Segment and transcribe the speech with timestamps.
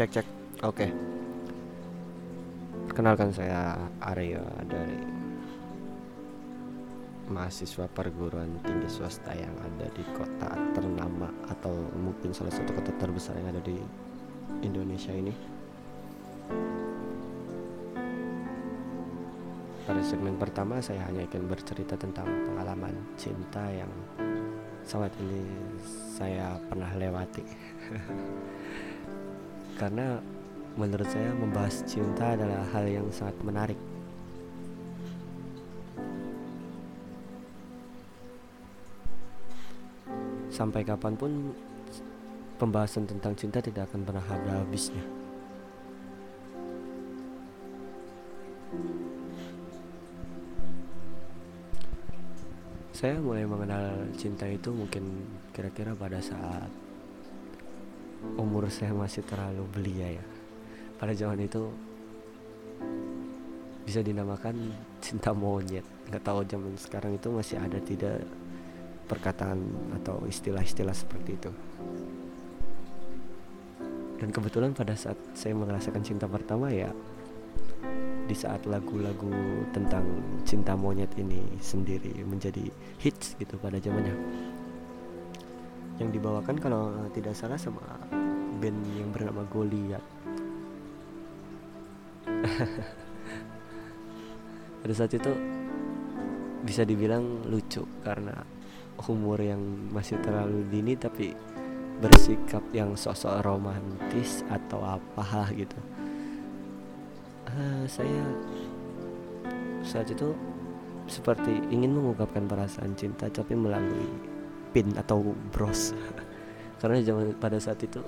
[0.00, 0.26] cek cek.
[0.64, 0.88] Oke.
[2.88, 4.96] Perkenalkan saya Arya dari
[7.28, 13.36] mahasiswa perguruan tinggi swasta yang ada di kota ternama atau mungkin salah satu kota terbesar
[13.44, 13.76] yang ada di
[14.64, 15.36] Indonesia ini.
[19.84, 23.92] Pada segmen pertama saya hanya akan bercerita tentang pengalaman cinta yang
[24.80, 25.44] saat ini
[26.16, 27.44] saya pernah lewati
[29.80, 30.20] karena
[30.76, 33.80] menurut saya membahas cinta adalah hal yang sangat menarik.
[40.52, 41.56] Sampai kapan pun
[42.60, 45.00] pembahasan tentang cinta tidak akan pernah ada habisnya.
[52.92, 55.24] Saya mulai mengenal cinta itu mungkin
[55.56, 56.68] kira-kira pada saat
[58.36, 60.24] umur saya masih terlalu belia ya.
[61.00, 61.72] Pada zaman itu
[63.84, 64.54] bisa dinamakan
[65.00, 65.84] cinta monyet.
[66.12, 68.22] Nggak tahu zaman sekarang itu masih ada tidak
[69.08, 69.58] perkataan
[70.00, 71.50] atau istilah-istilah seperti itu.
[74.20, 76.92] Dan kebetulan pada saat saya merasakan cinta pertama ya
[78.28, 79.32] di saat lagu-lagu
[79.74, 80.06] tentang
[80.46, 82.68] cinta monyet ini sendiri menjadi
[83.02, 84.14] hits gitu pada zamannya
[86.00, 87.84] yang dibawakan kalau tidak salah sama
[88.56, 90.08] band yang bernama Goliath.
[94.80, 95.28] Pada saat itu
[96.64, 98.32] bisa dibilang lucu karena
[99.08, 99.60] umur yang
[99.92, 101.32] masih terlalu dini tapi
[102.00, 105.76] bersikap yang sosok romantis atau apa gitu.
[107.48, 108.24] Uh, saya
[109.84, 110.32] saat itu
[111.08, 114.29] seperti ingin mengungkapkan perasaan cinta tapi melalui
[114.70, 115.92] pin atau bros.
[116.80, 118.00] Karena zaman pada saat itu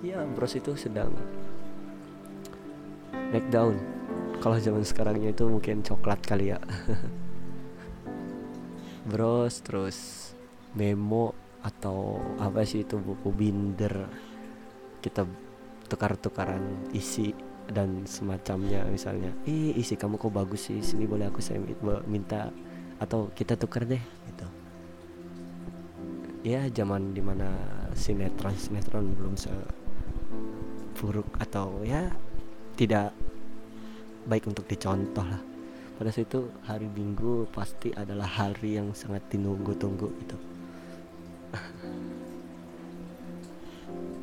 [0.00, 1.12] ya bros itu sedang
[3.12, 3.76] naik daun
[4.40, 6.58] kalau zaman sekarangnya itu mungkin coklat kali ya.
[9.08, 10.32] Bros terus
[10.72, 14.08] memo atau apa sih itu buku binder.
[15.04, 15.28] Kita
[15.92, 17.36] tukar-tukaran isi
[17.68, 19.28] dan semacamnya misalnya.
[19.44, 21.60] Ih isi kamu kok bagus sih sini boleh aku saya
[22.08, 22.48] minta
[22.96, 24.59] atau kita tukar deh gitu
[26.40, 27.52] ya zaman di mana
[27.92, 29.52] sinetron sinetron belum se
[30.96, 32.08] buruk atau ya
[32.76, 33.12] tidak
[34.28, 35.40] baik untuk dicontoh lah
[36.00, 40.36] pada saat itu hari minggu pasti adalah hari yang sangat ditunggu-tunggu gitu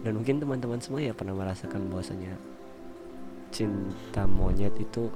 [0.05, 2.33] dan mungkin teman-teman semua ya pernah merasakan bahwasanya
[3.51, 5.11] cinta monyet itu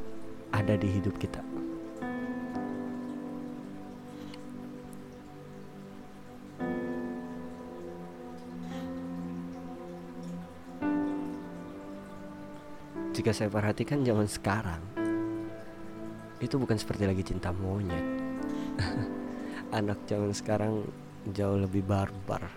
[0.52, 1.40] ada di hidup kita.
[13.22, 14.82] Jika saya perhatikan zaman sekarang
[16.42, 18.02] itu bukan seperti lagi cinta monyet.
[19.78, 20.90] Anak zaman sekarang
[21.30, 22.50] jauh lebih barbar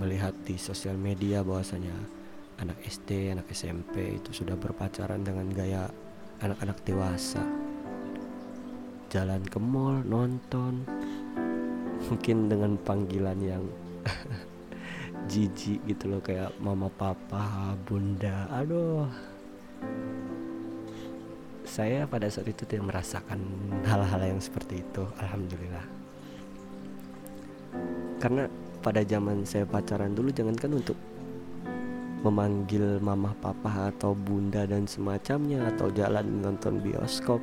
[0.00, 1.92] melihat di sosial media bahwasanya
[2.64, 5.84] anak SD, anak SMP itu sudah berpacaran dengan gaya
[6.40, 7.44] anak-anak dewasa.
[9.12, 10.80] Jalan ke mall, nonton,
[12.08, 13.68] mungkin dengan panggilan yang
[15.30, 18.50] jijik gitu loh kayak mama papa, bunda.
[18.50, 19.06] Aduh.
[21.62, 23.38] Saya pada saat itu tidak merasakan
[23.86, 25.86] hal-hal yang seperti itu, alhamdulillah.
[28.18, 28.50] Karena
[28.82, 30.98] pada zaman saya pacaran dulu jangankan untuk
[32.20, 37.40] memanggil mama papa atau bunda dan semacamnya atau jalan nonton bioskop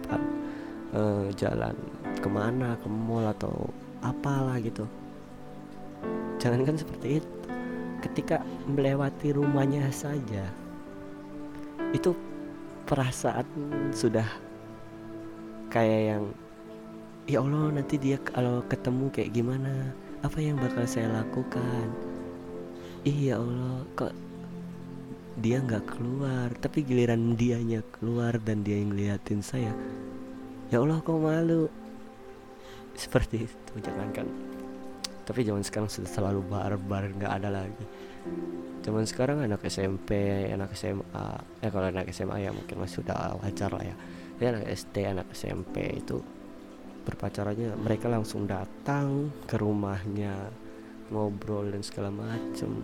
[0.93, 1.73] uh, jalan
[2.21, 3.73] ke mana ke mall atau
[4.05, 4.85] apalah gitu
[6.37, 7.37] jangankan seperti itu
[8.01, 10.45] ketika melewati rumahnya saja
[11.95, 12.13] itu
[12.88, 13.47] perasaan
[13.91, 14.27] sudah
[15.67, 16.23] kayak yang
[17.27, 19.91] ya Allah nanti dia kalau ketemu kayak gimana?
[20.25, 21.88] Apa yang bakal saya lakukan?
[23.05, 24.13] Iya Allah kok
[25.38, 26.49] dia nggak keluar?
[26.57, 29.71] Tapi giliran dianya keluar dan dia yang ngeliatin saya
[30.71, 31.67] ya Allah kok malu?
[32.97, 34.56] Seperti itu jangankan
[35.27, 37.85] tapi zaman sekarang sudah selalu barbar nggak ada lagi.
[38.88, 40.15] Zaman sekarang anak SMP
[40.47, 43.95] anak SMA ya kalau anak SMA ya mungkin masih sudah wajar lah ya.
[44.39, 46.24] Tapi anak SD anak SMP itu
[47.03, 50.47] berpacarannya mereka langsung datang ke rumahnya
[51.12, 52.83] ngobrol dan segala macam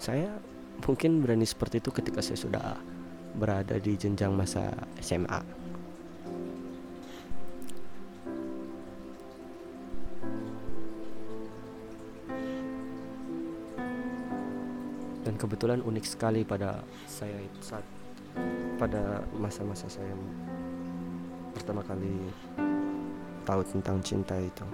[0.00, 0.32] saya
[0.80, 2.66] mungkin berani seperti itu ketika saya sudah
[3.36, 5.59] berada di jenjang masa SMA
[15.20, 17.84] dan kebetulan unik sekali pada saya saat
[18.80, 20.10] pada masa-masa saya
[21.52, 22.32] pertama kali
[23.44, 24.66] tahu tentang cinta itu.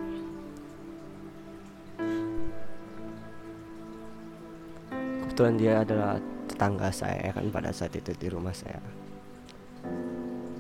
[5.27, 6.17] Kebetulan dia adalah
[6.49, 8.81] tetangga saya kan pada saat itu di rumah saya.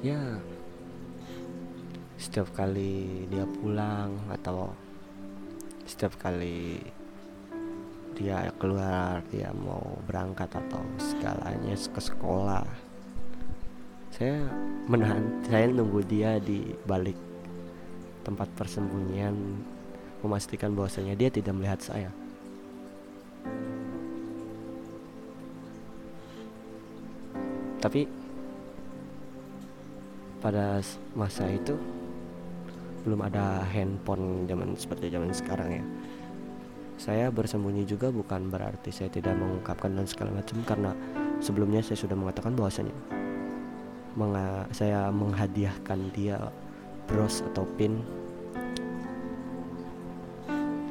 [0.03, 0.37] Ya
[2.17, 4.75] setiap kali dia pulang atau
[5.89, 6.81] setiap kali
[8.17, 12.65] dia keluar dia mau berangkat atau segalanya ke sekolah.
[14.17, 14.49] Saya
[14.89, 17.15] menahan saya nunggu dia di balik
[18.25, 19.37] tempat persembunyian
[20.25, 22.11] memastikan bahwasanya dia tidak melihat saya.
[27.77, 28.09] Tapi
[30.41, 30.81] pada
[31.13, 31.77] masa itu
[33.07, 35.85] belum ada handphone zaman seperti zaman sekarang ya
[36.97, 40.97] saya bersembunyi juga bukan berarti saya tidak mengungkapkan dan segala macam karena
[41.45, 42.97] sebelumnya saya sudah mengatakan bahwasanya
[44.17, 46.41] menga saya menghadiahkan dia
[47.05, 48.01] bros atau pin.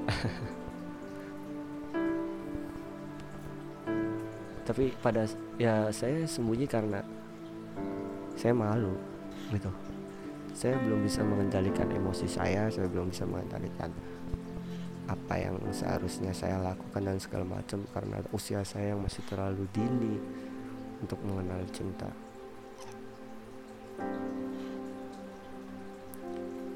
[4.69, 5.25] Tapi pada
[5.57, 7.01] ya saya sembunyi karena
[8.37, 8.93] saya malu
[9.49, 9.73] gitu.
[10.55, 13.91] Saya belum bisa mengendalikan emosi saya saya belum bisa mengendalikan
[15.05, 20.17] apa yang seharusnya saya lakukan dan segala macam karena usia saya yang masih terlalu dini
[21.01, 22.09] untuk mengenal cinta.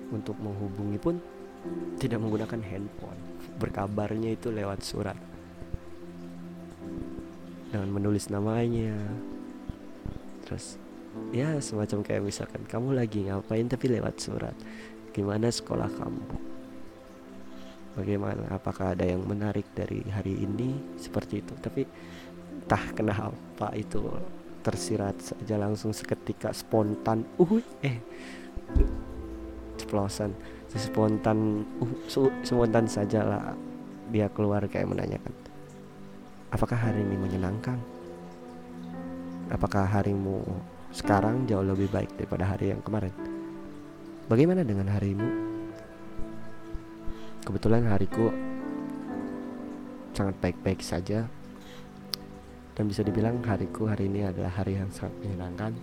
[0.09, 1.15] Untuk menghubungi pun
[1.97, 3.19] tidak menggunakan handphone.
[3.57, 5.17] Berkabarnya itu lewat surat.
[7.69, 8.97] Dengan menulis namanya.
[10.45, 10.77] Terus
[11.33, 14.57] ya semacam kayak misalkan kamu lagi ngapain tapi lewat surat?
[15.13, 16.48] Gimana sekolah kamu
[17.99, 20.95] bagaimana apakah ada yang menarik dari hari ini?
[20.95, 21.53] Seperti itu.
[21.59, 21.83] Tapi
[22.63, 23.99] entah kenapa itu
[24.63, 27.53] tersirat saja langsung seketika spontan uh
[27.83, 27.99] eh.
[29.75, 30.31] Ceplosan.
[30.71, 31.93] Spontan uh
[32.43, 33.43] spontan saja lah
[34.09, 35.49] dia keluar kayak menanyakan
[36.49, 37.77] apakah hari ini menyenangkan?
[39.49, 40.45] Apakah harimu
[40.93, 43.13] sekarang jauh lebih baik daripada hari yang kemarin.
[44.29, 45.48] Bagaimana dengan harimu?
[47.43, 48.31] Kebetulan hariku
[50.13, 51.27] sangat baik-baik saja
[52.75, 55.73] dan bisa dibilang hariku hari ini adalah hari yang sangat menyenangkan.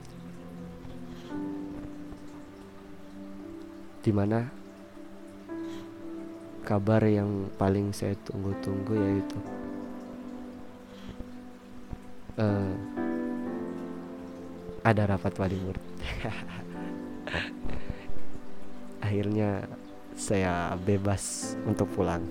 [4.00, 4.48] Di mana
[6.66, 9.38] kabar yang paling saya tunggu-tunggu yaitu
[12.42, 12.74] uh,
[14.82, 15.86] ada rapat wali murid
[19.06, 19.62] akhirnya
[20.16, 22.24] saya bebas untuk pulang.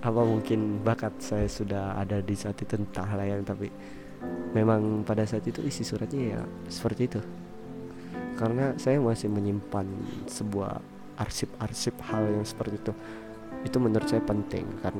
[0.00, 3.68] Apa mungkin bakat saya sudah ada di saat itu entah lah yang tapi
[4.56, 6.42] memang pada saat itu isi suratnya ya
[6.72, 7.20] seperti itu.
[8.34, 9.86] Karena saya masih menyimpan
[10.26, 10.80] sebuah
[11.20, 12.92] arsip-arsip hal yang seperti itu.
[13.64, 14.96] Itu menurut saya penting kan?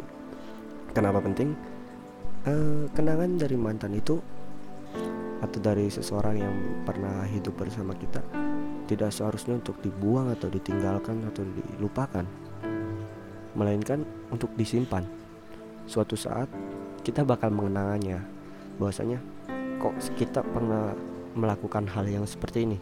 [0.94, 1.56] Kenapa penting?
[2.44, 4.20] Uh, kenangan dari mantan itu
[5.40, 8.43] atau dari seseorang yang pernah hidup bersama kita
[8.84, 12.24] tidak seharusnya untuk dibuang atau ditinggalkan atau dilupakan
[13.54, 15.06] melainkan untuk disimpan.
[15.86, 16.50] Suatu saat
[17.06, 18.18] kita bakal mengenangannya
[18.76, 19.22] bahwasanya
[19.78, 20.92] kok kita pernah
[21.38, 22.78] melakukan hal yang seperti ini?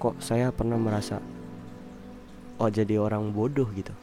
[0.00, 1.20] Kok saya pernah merasa
[2.58, 3.90] oh jadi orang bodoh gitu.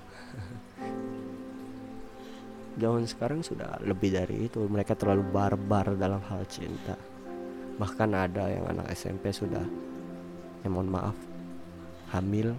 [2.82, 4.64] Zaman sekarang sudah lebih dari itu.
[4.64, 6.96] Mereka terlalu barbar dalam hal cinta.
[7.80, 9.66] Bahkan ada yang anak SMP sudah
[10.62, 11.18] ya mohon maaf.
[12.12, 12.56] Hamil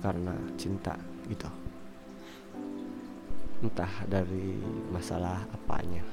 [0.00, 0.96] karena cinta
[1.28, 1.48] gitu.
[3.60, 4.56] Entah dari
[4.88, 6.04] masalah apanya.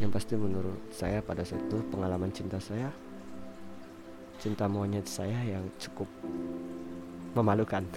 [0.00, 2.90] Yang pasti menurut saya pada saat itu pengalaman cinta saya
[4.42, 6.10] cinta monyet saya yang cukup
[7.38, 7.86] memalukan.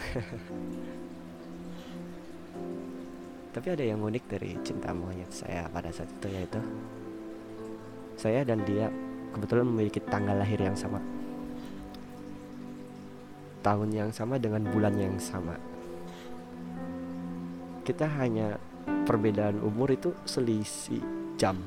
[3.57, 6.61] Tapi ada yang unik dari cinta monyet saya pada saat itu yaitu
[8.13, 8.93] saya dan dia
[9.35, 11.03] kebetulan memiliki tanggal lahir yang sama.
[13.59, 15.59] Tahun yang sama dengan bulan yang sama.
[17.83, 18.55] Kita hanya
[19.03, 21.03] perbedaan umur itu selisih
[21.35, 21.59] jam.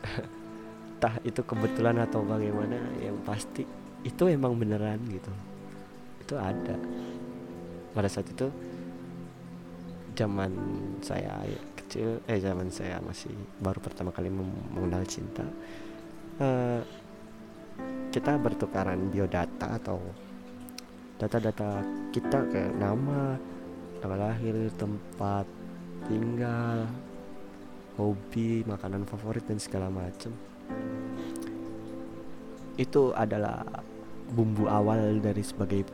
[0.96, 3.68] Entah itu kebetulan atau bagaimana, yang pasti
[4.00, 5.28] itu emang beneran gitu.
[6.24, 6.80] Itu ada.
[7.92, 8.48] Pada saat itu
[10.16, 10.56] zaman
[11.04, 11.44] saya
[11.86, 13.30] kecil eh zaman saya masih
[13.62, 14.26] baru pertama kali
[14.74, 15.46] mengenal cinta
[16.42, 16.82] uh,
[18.10, 20.02] kita bertukaran biodata atau
[21.16, 23.38] data-data kita kayak nama
[24.02, 25.46] tanggal lahir tempat
[26.10, 26.90] tinggal
[27.96, 30.34] hobi makanan favorit dan segala macam
[32.76, 33.64] itu adalah
[34.36, 35.88] bumbu awal dari sebagai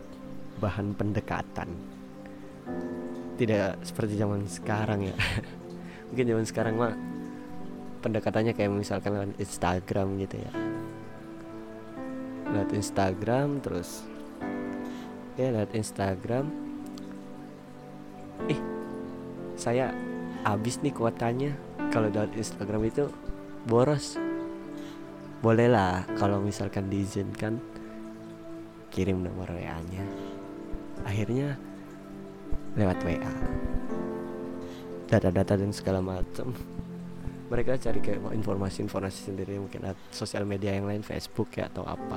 [0.59, 1.71] bahan pendekatan.
[3.39, 5.17] Tidak seperti zaman sekarang ya
[6.13, 6.93] mungkin zaman sekarang mah
[8.05, 10.53] pendekatannya kayak misalkan lewat Instagram gitu ya.
[12.53, 14.05] Lewat Instagram terus
[15.41, 16.53] ya lewat Instagram.
[18.53, 18.61] Ih
[19.57, 19.97] saya
[20.45, 21.57] habis nih kuotanya.
[21.89, 23.09] Kalau lewat Instagram itu
[23.65, 24.21] boros.
[25.41, 27.57] Bolehlah kalau misalkan diizinkan
[28.93, 30.05] kirim nomor WA nya
[31.09, 31.57] akhirnya
[32.77, 33.33] lewat WA
[35.13, 36.57] data-data dan segala macam
[37.53, 42.17] mereka cari kayak informasi-informasi sendiri mungkin sosial media yang lain Facebook ya atau apa.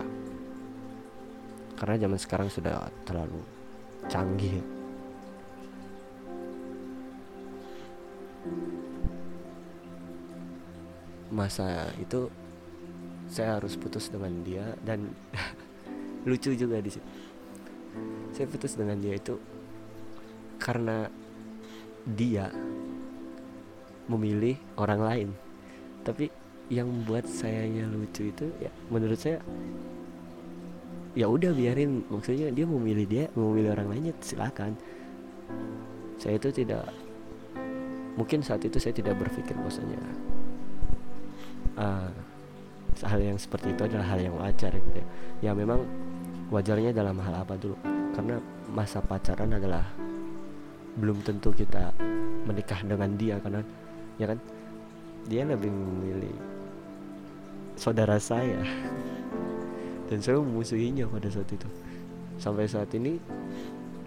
[1.75, 3.43] Karena zaman sekarang sudah terlalu
[4.07, 4.63] canggih
[11.35, 12.31] masa itu
[13.27, 15.11] saya harus putus dengan dia dan
[16.29, 17.03] lucu juga di situ.
[18.31, 19.35] Saya putus dengan dia itu
[20.63, 21.11] karena
[22.07, 22.47] dia
[24.11, 25.29] memilih orang lain.
[26.05, 26.29] Tapi
[26.69, 29.41] yang membuat sayanya lucu itu ya menurut saya
[31.17, 32.05] ya udah biarin.
[32.09, 34.77] Maksudnya dia memilih dia memilih orang lainnya silakan.
[36.19, 36.89] Saya itu tidak
[38.15, 39.99] mungkin saat itu saya tidak berpikir bahwasanya
[41.75, 42.07] uh,
[43.03, 45.05] hal yang seperti itu adalah hal yang wajar gitu ya.
[45.43, 45.83] ya memang
[46.47, 47.75] wajarnya dalam hal apa dulu?
[48.15, 48.39] Karena
[48.71, 49.83] masa pacaran adalah
[50.95, 51.91] belum tentu kita
[52.47, 53.59] menikah dengan dia karena
[54.21, 54.39] ya kan?
[55.25, 56.35] Dia lebih memilih
[57.75, 58.61] saudara saya.
[60.05, 61.67] Dan saya memusuhinya pada saat itu.
[62.37, 63.17] Sampai saat ini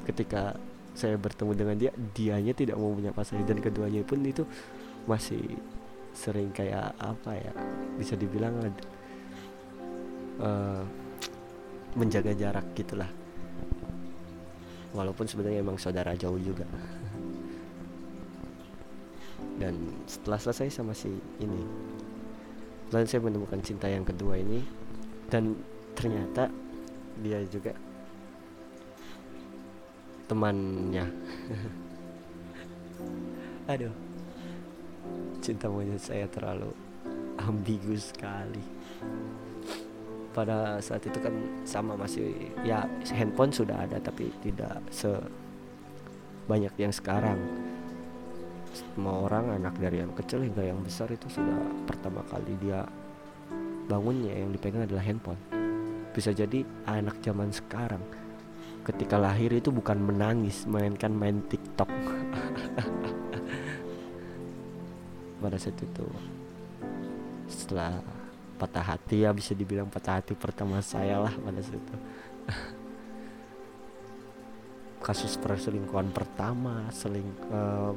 [0.06, 0.54] ketika
[0.94, 3.42] saya bertemu dengan dia dianya tidak mau menyapa saya.
[3.42, 4.46] Dan keduanya pun itu
[5.10, 5.42] masih
[6.14, 7.52] sering kayak apa ya
[7.94, 8.58] bisa dibilang
[10.42, 10.82] uh,
[11.98, 13.10] menjaga jarak gitulah.
[14.94, 16.64] Walaupun sebenarnya emang saudara jauh juga
[19.58, 19.74] dan
[20.06, 21.10] setelah selesai sama si
[21.42, 21.62] ini
[22.88, 24.64] lalu saya menemukan cinta yang kedua ini
[25.28, 25.52] dan
[25.92, 26.48] ternyata
[27.18, 27.74] dia juga
[30.28, 31.08] temannya.
[33.72, 33.94] Aduh.
[35.40, 36.68] Cinta monyet saya terlalu
[37.40, 38.60] ambigu sekali.
[40.36, 41.32] Pada saat itu kan
[41.64, 47.40] sama masih ya handphone sudah ada tapi tidak sebanyak yang sekarang
[48.74, 51.56] semua orang anak dari yang kecil hingga yang besar itu sudah
[51.88, 52.84] pertama kali dia
[53.88, 55.40] bangunnya yang dipegang adalah handphone.
[56.12, 58.04] Bisa jadi anak zaman sekarang
[58.84, 61.88] ketika lahir itu bukan menangis melainkan main TikTok.
[65.42, 66.06] Pada saat itu
[67.48, 68.02] setelah
[68.58, 71.96] patah hati ya bisa dibilang patah hati pertama saya lah pada saat itu.
[75.06, 77.94] Kasus perselingkuhan pertama seling uh,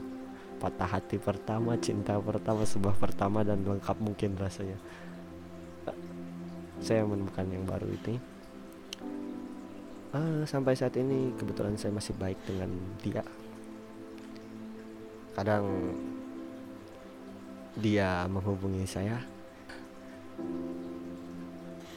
[0.61, 4.77] patah hati pertama cinta pertama sebuah pertama dan lengkap mungkin rasanya.
[6.77, 8.21] Saya menemukan yang baru ini.
[10.11, 12.69] Uh, sampai saat ini kebetulan saya masih baik dengan
[13.01, 13.25] dia.
[15.33, 15.65] Kadang
[17.73, 19.17] dia menghubungi saya.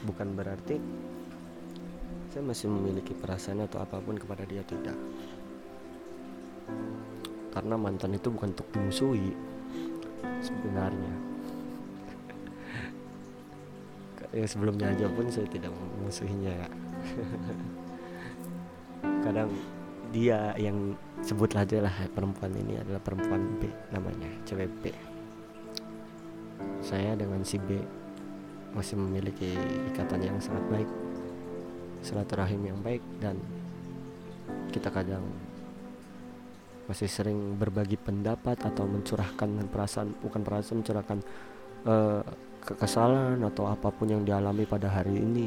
[0.05, 0.81] Bukan berarti
[2.33, 4.97] saya masih memiliki perasaan atau apa pun kepada dia tidak
[7.55, 9.31] karena mantan itu bukan untuk dimusuhi
[10.43, 11.13] sebenarnya.
[14.35, 16.67] Ya sebelumnya aja pun saya tidak memusuhinya ya
[19.25, 19.47] kadang
[20.11, 24.91] dia yang sebut aja lah perempuan ini adalah perempuan B namanya cewek B.
[26.83, 27.79] Saya dengan si B
[28.75, 29.55] masih memiliki
[29.95, 30.89] ikatan yang sangat baik
[32.03, 33.39] silaturahim yang baik dan
[34.69, 35.23] kita kadang
[36.85, 41.19] masih sering berbagi pendapat atau mencurahkan perasaan bukan perasaan mencurahkan
[41.89, 42.21] uh,
[42.65, 45.45] kekesalan atau apa pun yang dialami pada hari ini.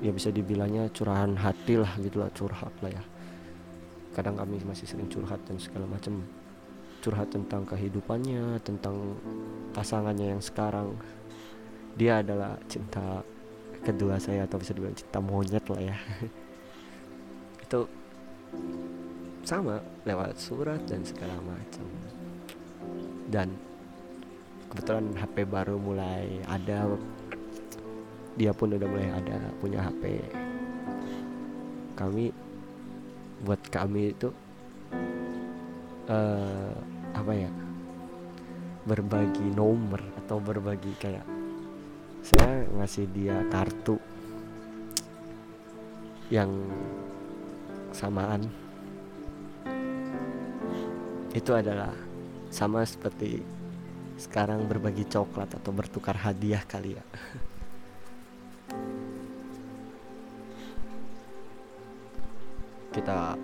[0.00, 3.04] Ya bisa dibilangnya curahan hati lah gitulah curhat lah ya.
[4.16, 6.24] Kadang kami masih sering curhat dan segala macam.
[7.04, 9.20] Curhat tentang kehidupannya tentang
[9.76, 10.96] pasangannya yang sekarang.
[11.96, 13.20] Dia adalah cinta
[13.84, 15.96] kedua saya atau bisa dibilang cinta monyet lah ya.
[17.64, 17.84] Itu
[19.46, 21.86] sama lewat surat dan segala macam.
[23.30, 23.54] Dan
[24.68, 26.90] kebetulan HP baru mulai ada.
[28.36, 30.20] Dia pun udah mulai ada punya HP
[31.96, 32.28] kami
[33.40, 34.28] buat kami itu
[36.12, 36.76] uh,
[37.16, 37.50] apa ya
[38.84, 41.24] berbagi nomor atau berbagi kayak
[42.20, 43.96] saya ngasih dia kartu
[46.28, 46.52] yang
[47.96, 48.44] samaan
[51.36, 51.92] itu adalah
[52.48, 53.44] sama seperti
[54.16, 57.04] sekarang berbagi coklat atau bertukar hadiah kali ya.
[62.96, 63.36] Kita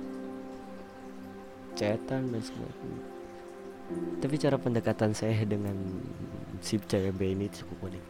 [1.77, 3.13] chatan dan sebagainya
[4.23, 5.75] tapi cara pendekatan saya dengan
[6.63, 8.05] si cewek ini cukup unik.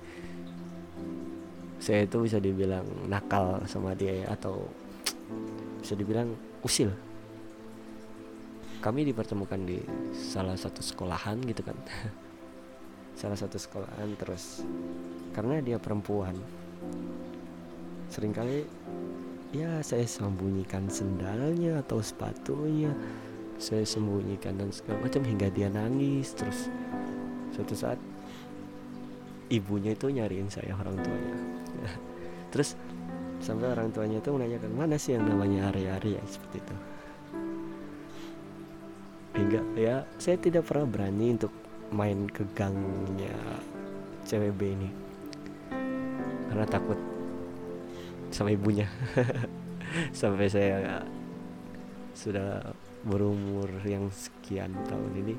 [1.83, 4.71] Saya itu bisa dibilang nakal sama dia atau
[5.83, 6.31] bisa dibilang
[6.63, 6.93] usil
[8.83, 9.79] kami dipertemukan di
[10.11, 11.79] salah satu sekolahan gitu kan.
[13.21, 14.67] Salah satu sekolahan terus.
[15.31, 16.35] Karena dia perempuan.
[18.11, 18.67] Seringkali
[19.55, 22.91] ya saya sembunyikan sendalnya atau sepatunya.
[23.63, 26.67] Saya sembunyikan dan segala macam hingga dia nangis terus.
[27.55, 28.01] Suatu saat
[29.55, 31.37] ibunya itu nyariin saya orang tuanya.
[32.51, 32.75] Terus
[33.39, 36.23] sampai orang tuanya itu menanyakan mana sih yang namanya Ari-Ari ya?
[36.27, 36.75] Seperti itu
[39.53, 39.97] hingga ya.
[40.17, 41.53] Saya tidak pernah berani untuk
[41.93, 43.37] main ke gangnya
[44.25, 44.89] CWB ini.
[46.49, 46.97] Karena takut
[48.33, 48.89] sama ibunya.
[50.17, 51.05] Sampai saya
[52.17, 52.73] sudah
[53.05, 55.37] berumur yang sekian tahun ini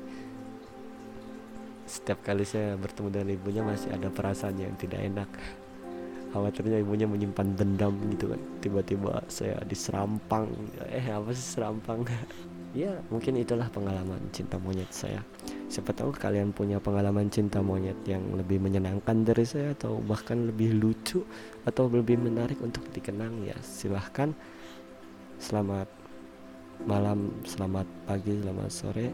[1.84, 5.28] setiap kali saya bertemu dengan ibunya masih ada perasaan yang tidak enak.
[6.32, 8.40] Khawatirnya ibunya menyimpan dendam gitu kan.
[8.62, 10.48] Tiba-tiba saya diserampang.
[10.88, 12.06] Eh apa sih serampang
[12.74, 15.22] ya mungkin itulah pengalaman cinta monyet saya
[15.70, 20.74] siapa tahu kalian punya pengalaman cinta monyet yang lebih menyenangkan dari saya atau bahkan lebih
[20.74, 21.22] lucu
[21.62, 24.34] atau lebih menarik untuk dikenang ya silahkan
[25.38, 25.86] selamat
[26.82, 29.08] malam, selamat pagi, selamat sore.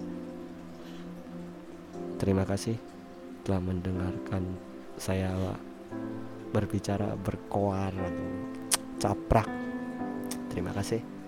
[2.16, 2.77] Terima kasih
[3.44, 4.44] telah mendengarkan
[4.96, 5.33] saya
[6.53, 7.92] berbicara berkoar
[9.01, 9.49] caprak.
[10.49, 11.19] Terima kasih.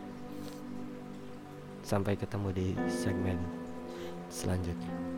[1.82, 3.36] Sampai ketemu di segmen
[4.30, 5.11] selanjutnya.